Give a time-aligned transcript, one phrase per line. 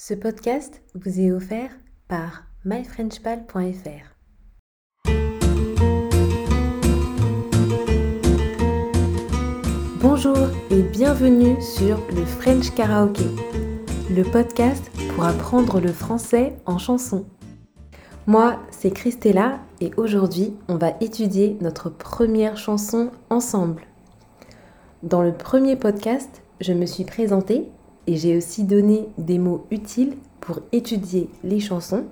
[0.00, 1.72] Ce podcast vous est offert
[2.06, 4.14] par myfrenchpal.fr.
[10.00, 10.38] Bonjour
[10.70, 13.24] et bienvenue sur le French Karaoke,
[14.08, 17.26] le podcast pour apprendre le français en chanson.
[18.28, 23.82] Moi, c'est Christella et aujourd'hui, on va étudier notre première chanson ensemble.
[25.02, 27.68] Dans le premier podcast, je me suis présentée
[28.08, 32.06] et j'ai aussi donné des mots utiles pour étudier les chansons.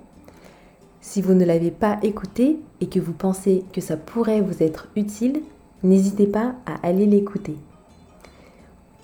[1.01, 4.89] Si vous ne l'avez pas écouté et que vous pensez que ça pourrait vous être
[4.95, 5.41] utile,
[5.81, 7.55] n'hésitez pas à aller l'écouter.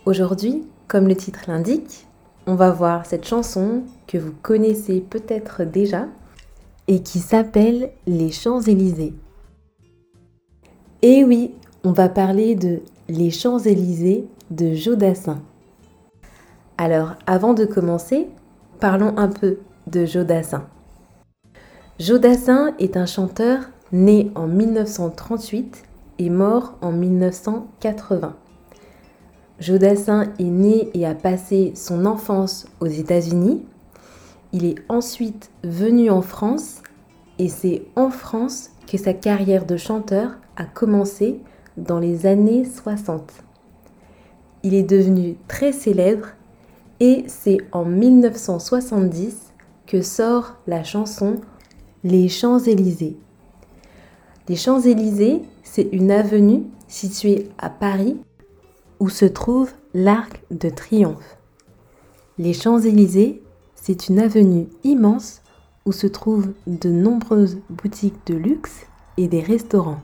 [0.06, 2.06] Aujourd'hui, comme le titre l'indique,
[2.46, 6.06] on va voir cette chanson que vous connaissez peut-être déjà
[6.88, 9.16] et qui s'appelle Les Champs-Élysées.
[11.02, 15.42] Et oui, on va parler de Les Champs-Élysées de Jodassin.
[16.78, 18.28] Alors, avant de commencer,
[18.80, 20.66] parlons un peu de Jodassin.
[22.00, 25.84] Jodassin est un chanteur né en 1938
[26.18, 28.36] et mort en 1980.
[29.60, 33.64] Jodassin est né et a passé son enfance aux États-Unis.
[34.52, 36.82] Il est ensuite venu en France
[37.38, 41.40] et c'est en France que sa carrière de chanteur a commencé
[41.78, 43.32] dans les années 60.
[44.64, 46.30] Il est devenu très célèbre
[47.00, 49.54] et c'est en 1970
[49.88, 51.36] que sort la chanson
[52.04, 53.18] Les Champs-Élysées.
[54.48, 58.18] Les Champs-Élysées, c'est une avenue située à Paris
[59.00, 61.38] où se trouve l'Arc de Triomphe.
[62.38, 63.42] Les Champs-Élysées,
[63.76, 65.42] c'est une avenue immense
[65.86, 68.86] où se trouvent de nombreuses boutiques de luxe
[69.18, 70.00] et des restaurants.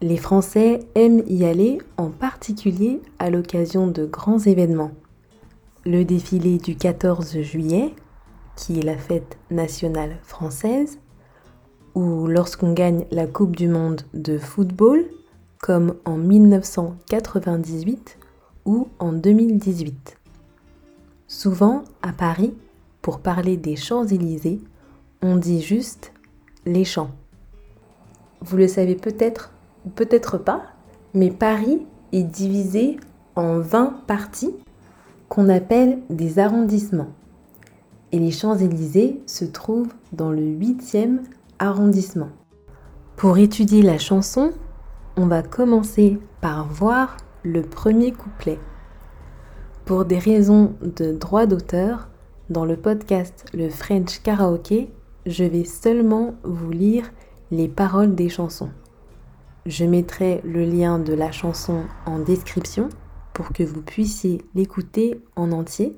[0.00, 4.92] Les Français aiment y aller en particulier à l'occasion de grands événements
[5.88, 7.94] le défilé du 14 juillet,
[8.56, 10.98] qui est la fête nationale française,
[11.94, 15.06] ou lorsqu'on gagne la Coupe du Monde de football,
[15.58, 18.18] comme en 1998
[18.66, 20.18] ou en 2018.
[21.26, 22.52] Souvent, à Paris,
[23.00, 24.60] pour parler des Champs-Élysées,
[25.22, 26.12] on dit juste
[26.66, 27.12] les champs.
[28.42, 29.54] Vous le savez peut-être
[29.86, 30.64] ou peut-être pas,
[31.14, 32.98] mais Paris est divisé
[33.36, 34.54] en 20 parties
[35.28, 37.12] qu'on appelle des arrondissements.
[38.12, 41.18] Et les Champs-Élysées se trouvent dans le 8e
[41.58, 42.30] arrondissement.
[43.16, 44.52] Pour étudier la chanson,
[45.16, 48.58] on va commencer par voir le premier couplet.
[49.84, 52.08] Pour des raisons de droit d'auteur,
[52.50, 54.88] dans le podcast Le French Karaoke,
[55.26, 57.10] je vais seulement vous lire
[57.50, 58.70] les paroles des chansons.
[59.66, 62.88] Je mettrai le lien de la chanson en description
[63.38, 65.96] pour que vous puissiez l'écouter en entier.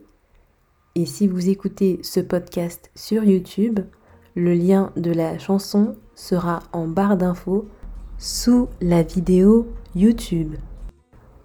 [0.95, 3.81] Et si vous écoutez ce podcast sur YouTube,
[4.35, 7.67] le lien de la chanson sera en barre d'infos
[8.19, 10.57] sous la vidéo YouTube.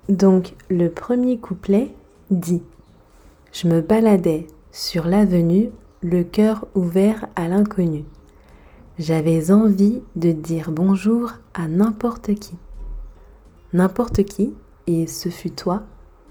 [0.09, 1.95] Donc le premier couplet
[2.29, 2.57] dit⁇
[3.53, 5.69] Je me baladais sur l'avenue,
[6.01, 8.03] le cœur ouvert à l'inconnu.
[8.99, 12.55] J'avais envie de dire bonjour à n'importe qui.
[13.71, 14.53] N'importe qui,
[14.87, 15.83] et ce fut toi,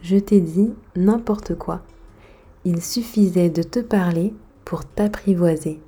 [0.02, 1.82] je t'ai dit n'importe quoi.
[2.64, 4.34] Il suffisait de te parler
[4.64, 5.80] pour t'apprivoiser.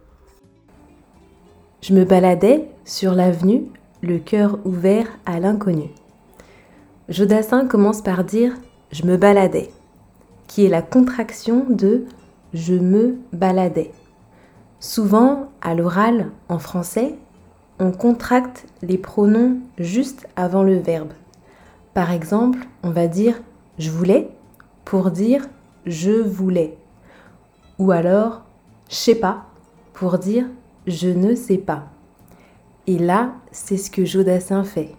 [1.80, 3.64] Je me baladais sur l'avenue,
[4.02, 5.90] le cœur ouvert à l'inconnu.
[7.08, 8.54] Jodassin commence par dire
[8.90, 9.70] je me baladais,
[10.46, 12.04] qui est la contraction de
[12.54, 13.92] je me baladais.
[14.80, 17.14] Souvent, à l'oral, en français,
[17.78, 21.12] on contracte les pronoms juste avant le verbe.
[21.96, 23.40] Par exemple, on va dire
[23.78, 24.28] je voulais
[24.84, 25.48] pour dire
[25.86, 26.76] je voulais.
[27.78, 28.42] Ou alors
[28.90, 29.46] je sais pas
[29.94, 30.44] pour dire
[30.86, 31.84] je ne sais pas.
[32.86, 34.94] Et là, c'est ce que Jodassin fait.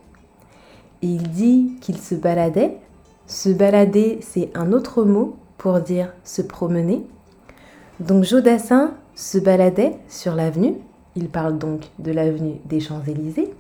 [1.04, 2.80] il dit qu'il se baladait.
[3.28, 7.06] Se balader, c'est un autre mot pour dire se promener.
[8.00, 10.74] Donc Jodassin se baladait sur l'avenue.
[11.16, 13.54] Il parle donc de l'avenue des Champs-Élysées.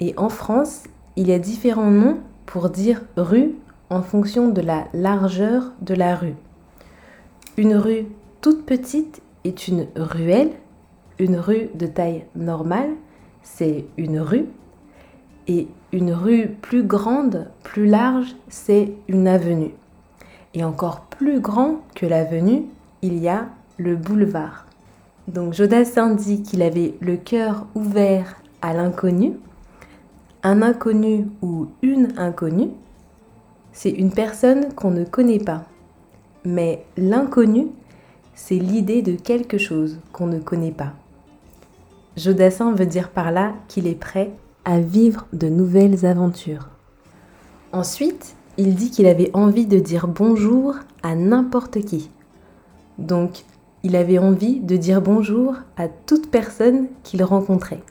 [0.00, 0.82] Et en France,
[1.18, 3.56] il y a différents noms pour dire rue
[3.90, 6.36] en fonction de la largeur de la rue.
[7.56, 8.06] Une rue
[8.40, 10.52] toute petite est une ruelle.
[11.18, 12.90] Une rue de taille normale,
[13.42, 14.46] c'est une rue.
[15.48, 19.74] Et une rue plus grande, plus large, c'est une avenue.
[20.54, 22.66] Et encore plus grand que l'avenue,
[23.02, 24.66] il y a le boulevard.
[25.26, 29.32] Donc Jodassin dit qu'il avait le cœur ouvert à l'inconnu
[30.42, 32.70] un inconnu ou une inconnue,
[33.72, 35.64] c'est une personne qu'on ne connaît pas.
[36.44, 37.68] Mais l'inconnu,
[38.34, 40.92] c'est l'idée de quelque chose qu'on ne connaît pas.
[42.16, 44.32] Jodassin veut dire par là qu'il est prêt
[44.64, 46.68] à vivre de nouvelles aventures.
[47.72, 52.10] Ensuite, il dit qu'il avait envie de dire bonjour à n'importe qui.
[52.98, 53.44] Donc,
[53.84, 57.82] il avait envie de dire bonjour à toute personne qu'il rencontrait.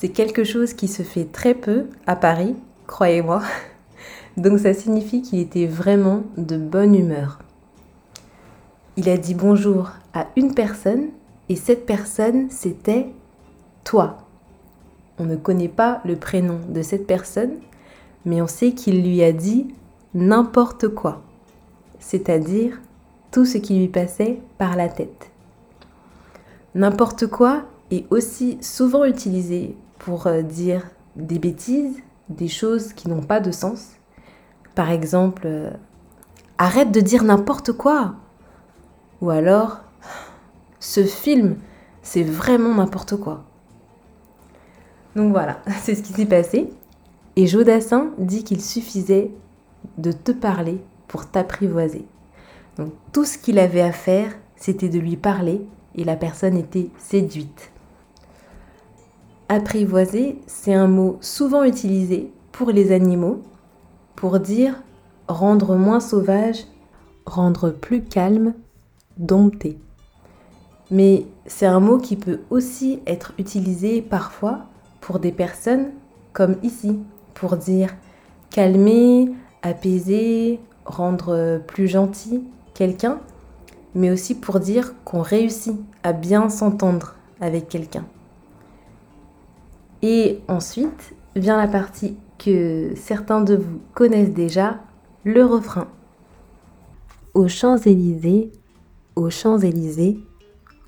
[0.00, 2.56] C'est quelque chose qui se fait très peu à Paris,
[2.86, 3.42] croyez-moi.
[4.38, 7.38] Donc ça signifie qu'il était vraiment de bonne humeur.
[8.96, 11.08] Il a dit bonjour à une personne
[11.50, 13.08] et cette personne c'était
[13.84, 14.26] toi.
[15.18, 17.58] On ne connaît pas le prénom de cette personne,
[18.24, 19.68] mais on sait qu'il lui a dit
[20.14, 21.20] n'importe quoi,
[21.98, 22.80] c'est-à-dire
[23.30, 25.30] tout ce qui lui passait par la tête.
[26.74, 33.22] N'importe quoi est aussi souvent utilisé pour euh, dire des bêtises, des choses qui n'ont
[33.22, 33.92] pas de sens.
[34.74, 35.70] Par exemple, euh,
[36.58, 38.14] arrête de dire n'importe quoi.
[39.20, 39.80] Ou alors,
[40.80, 41.56] ce film,
[42.02, 43.44] c'est vraiment n'importe quoi.
[45.14, 46.72] Donc voilà, c'est ce qui s'est passé.
[47.36, 49.30] Et Jodassin dit qu'il suffisait
[49.98, 52.06] de te parler pour t'apprivoiser.
[52.76, 56.90] Donc tout ce qu'il avait à faire, c'était de lui parler et la personne était
[56.98, 57.70] séduite.
[59.52, 63.42] Apprivoiser, c'est un mot souvent utilisé pour les animaux
[64.14, 64.80] pour dire
[65.26, 66.66] rendre moins sauvage,
[67.26, 68.54] rendre plus calme,
[69.16, 69.76] dompter.
[70.92, 74.66] Mais c'est un mot qui peut aussi être utilisé parfois
[75.00, 75.90] pour des personnes
[76.32, 77.00] comme ici,
[77.34, 77.96] pour dire
[78.50, 79.32] calmer,
[79.62, 83.18] apaiser, rendre plus gentil quelqu'un,
[83.96, 85.74] mais aussi pour dire qu'on réussit
[86.04, 88.04] à bien s'entendre avec quelqu'un.
[90.02, 94.80] Et ensuite vient la partie que certains de vous connaissent déjà,
[95.24, 95.88] le refrain.
[97.34, 98.50] Aux Champs-Élysées,
[99.14, 100.18] aux Champs-Élysées,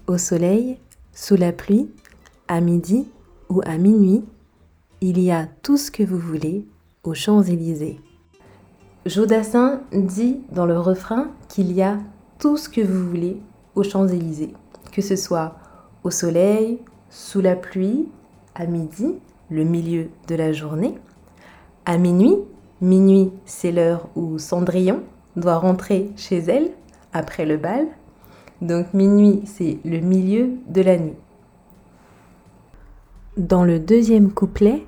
[0.06, 0.78] au soleil,
[1.12, 1.90] sous la pluie,
[2.48, 3.06] à midi
[3.50, 4.24] ou à minuit,
[5.00, 6.66] il y a tout ce que vous voulez
[7.04, 8.00] aux Champs-Élysées.
[9.04, 11.98] Jodassin dit dans le refrain qu'il y a
[12.38, 13.40] tout ce que vous voulez
[13.74, 14.54] aux Champs-Élysées,
[14.90, 15.56] que ce soit
[16.04, 16.78] au soleil,
[17.10, 18.08] sous la pluie,
[18.54, 19.14] à midi,
[19.50, 20.94] le milieu de la journée,
[21.84, 22.36] à minuit.
[22.80, 25.02] Minuit, c'est l'heure où Cendrillon
[25.36, 26.70] doit rentrer chez elle
[27.12, 27.86] après le bal.
[28.60, 31.16] Donc minuit, c'est le milieu de la nuit.
[33.36, 34.84] Dans le deuxième couplet,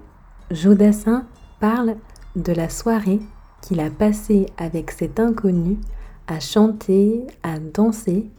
[0.50, 1.26] Jodassin
[1.60, 1.96] parle
[2.37, 3.20] de la soirée
[3.62, 5.78] qu'il a passée avec cet inconnu
[6.26, 8.31] à chanter, à danser.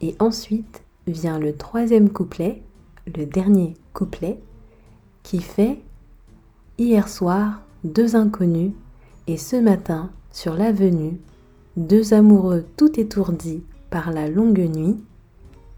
[0.00, 2.62] Et ensuite vient le troisième couplet,
[3.06, 4.40] le dernier couplet,
[5.22, 5.80] qui fait
[6.78, 8.72] Hier soir, deux inconnus,
[9.26, 11.18] et ce matin, sur l'avenue,
[11.76, 14.96] deux amoureux tout étourdis par la longue nuit,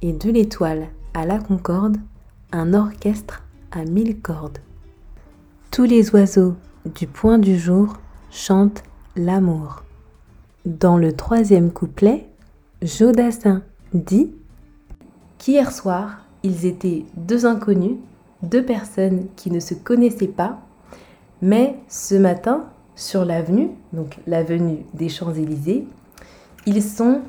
[0.00, 1.96] et de l'étoile à la concorde,
[2.52, 3.42] un orchestre
[3.72, 4.58] à mille cordes.
[5.70, 6.54] Tous les oiseaux
[6.84, 7.94] du point du jour
[8.30, 8.82] chantent
[9.16, 9.82] l'amour.
[10.66, 12.28] Dans le troisième couplet,
[12.82, 13.62] Jodassin
[13.94, 14.30] dit
[15.38, 17.96] qu'hier soir, ils étaient deux inconnus,
[18.42, 20.60] deux personnes qui ne se connaissaient pas
[21.42, 25.86] mais ce matin, sur l'avenue, donc l'avenue des Champs-Élysées,
[26.66, 27.22] ils sont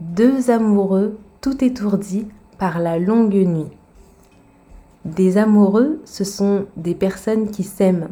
[0.00, 2.26] deux amoureux tout étourdis
[2.58, 3.68] par la longue nuit.
[5.04, 8.08] Des amoureux, ce sont des personnes qui s'aiment.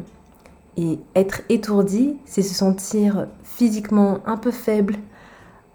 [0.77, 4.95] Et être étourdi, c'est se sentir physiquement un peu faible,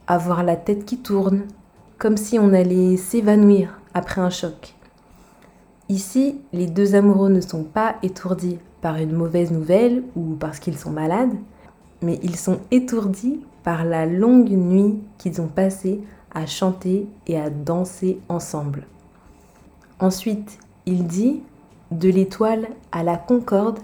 [0.06, 1.42] avoir la tête qui tourne,
[1.98, 4.76] comme si on allait s'évanouir après un choc.
[5.88, 10.78] Ici, les deux amoureux ne sont pas étourdis par une mauvaise nouvelle ou parce qu'ils
[10.78, 11.34] sont malades,
[12.00, 16.00] mais ils sont étourdis par la longue nuit qu'ils ont passée
[16.34, 18.86] à chanter et à danser ensemble.
[20.00, 21.42] Ensuite, il dit
[21.90, 23.78] de l'étoile à la concorde,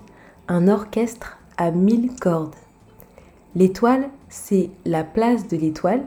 [0.49, 2.57] un orchestre à mille cordes.
[3.55, 6.05] L'étoile, c'est la place de l'étoile,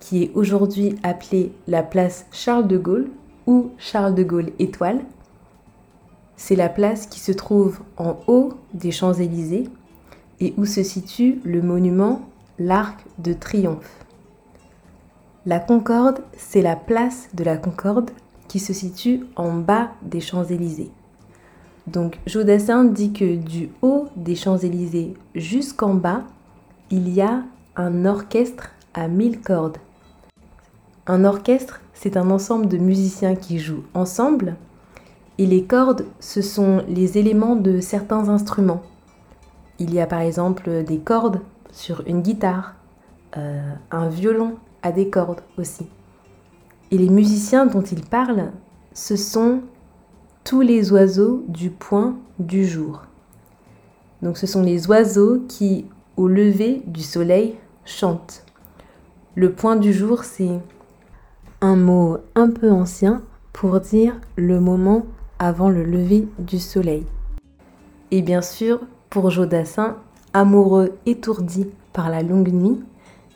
[0.00, 3.10] qui est aujourd'hui appelée la place Charles de Gaulle
[3.78, 5.00] Charles de Gaulle étoile.
[6.36, 9.68] C'est la place qui se trouve en haut des Champs-Élysées
[10.40, 12.22] et où se situe le monument
[12.58, 14.04] l'Arc de Triomphe.
[15.46, 18.10] La Concorde, c'est la place de la Concorde
[18.48, 20.90] qui se situe en bas des Champs-Élysées.
[21.86, 26.24] Donc Jodassin dit que du haut des Champs-Élysées jusqu'en bas,
[26.90, 27.44] il y a
[27.76, 29.78] un orchestre à mille cordes.
[31.06, 34.54] Un orchestre, c'est un ensemble de musiciens qui jouent ensemble
[35.36, 38.82] et les cordes, ce sont les éléments de certains instruments.
[39.80, 41.40] Il y a par exemple des cordes
[41.72, 42.76] sur une guitare,
[43.36, 45.88] euh, un violon a des cordes aussi.
[46.92, 48.52] Et les musiciens dont il parle,
[48.94, 49.62] ce sont
[50.44, 53.02] tous les oiseaux du point du jour.
[54.22, 55.84] Donc ce sont les oiseaux qui,
[56.16, 58.44] au lever du soleil, chantent.
[59.34, 60.60] Le point du jour, c'est
[61.60, 63.22] un mot un peu ancien
[63.52, 65.06] pour dire le moment
[65.38, 67.04] avant le lever du soleil.
[68.10, 69.96] Et bien sûr, pour Jodassin,
[70.32, 72.80] amoureux étourdi par la longue nuit,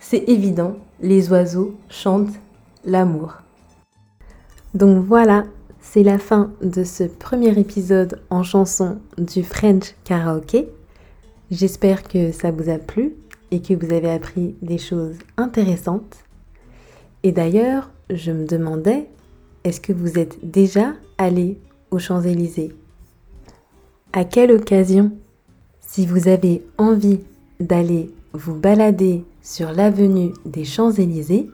[0.01, 2.39] c'est évident, les oiseaux chantent
[2.85, 3.39] l'amour.
[4.75, 5.45] Donc voilà,
[5.81, 10.69] c'est la fin de ce premier épisode en chanson du French Karaoke.
[11.51, 13.15] J'espère que ça vous a plu
[13.51, 16.17] et que vous avez appris des choses intéressantes.
[17.23, 19.09] Et d'ailleurs, je me demandais,
[19.65, 21.59] est-ce que vous êtes déjà allé
[21.91, 22.75] aux Champs-Élysées?
[24.13, 25.13] À quelle occasion?
[25.81, 27.21] Si vous avez envie
[27.61, 31.51] d'aller vous balader sur l'avenue des Champs-Élysées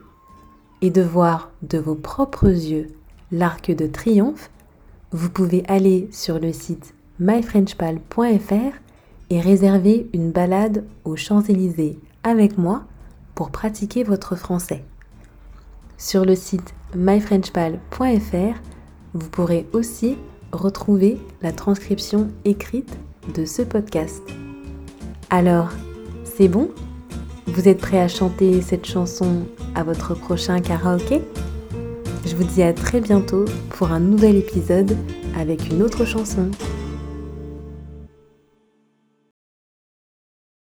[0.81, 2.89] et de voir de vos propres yeux
[3.33, 4.51] l'Arc de Triomphe,
[5.13, 8.77] vous pouvez aller sur le site myfrenchpal.fr
[9.31, 12.85] et réserver une balade aux Champs-Élysées avec moi
[13.35, 14.85] pour pratiquer votre français.
[16.01, 18.61] Sur le site myfrenchpal.fr,
[19.15, 20.17] vous pourrez aussi
[20.53, 22.97] retrouver la transcription écrite
[23.35, 24.23] de ce podcast.
[25.29, 25.71] Alors,
[26.23, 26.71] c'est bon?
[27.49, 29.43] Vous êtes prêt à chanter cette chanson
[29.75, 31.21] à votre prochain karaoké?
[32.25, 34.97] Je vous dis à très bientôt pour un nouvel épisode
[35.37, 36.49] avec une autre chanson.